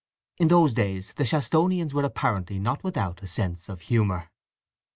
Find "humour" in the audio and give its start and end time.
3.81-4.31